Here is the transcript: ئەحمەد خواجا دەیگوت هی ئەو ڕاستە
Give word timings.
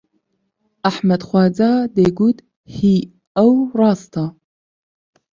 ئەحمەد 0.87 1.21
خواجا 1.29 1.69
دەیگوت 1.97 2.37
هی 2.75 2.97
ئەو 3.37 3.53
ڕاستە 3.77 4.25